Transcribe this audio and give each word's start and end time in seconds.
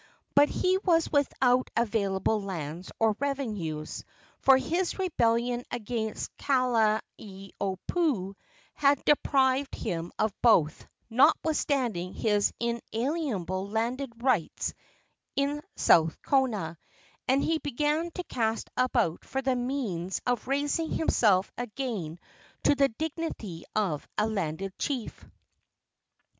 But 0.33 0.49
he 0.49 0.79
was 0.79 1.11
without 1.11 1.69
available 1.77 2.41
lands 2.41 2.91
or 2.99 3.15
revenues, 3.19 4.03
for 4.39 4.57
his 4.57 4.97
rebellion 4.97 5.63
against 5.69 6.35
Kalaniopuu 6.37 8.33
had 8.73 9.05
deprived 9.05 9.75
him 9.75 10.11
of 10.17 10.33
both, 10.41 10.87
notwithstanding 11.07 12.15
his 12.15 12.51
inalienable 12.59 13.69
landed 13.69 14.23
rights 14.23 14.73
in 15.35 15.61
South 15.75 16.19
Kona, 16.23 16.79
and 17.27 17.43
he 17.43 17.59
began 17.59 18.09
to 18.09 18.23
cast 18.23 18.71
about 18.75 19.23
for 19.23 19.43
the 19.43 19.55
means 19.55 20.19
of 20.25 20.47
raising 20.47 20.89
himself 20.89 21.51
again 21.59 22.17
to 22.63 22.73
the 22.73 22.89
dignity 22.89 23.65
of 23.75 24.07
a 24.17 24.25
landed 24.25 24.73
chief. 24.79 25.25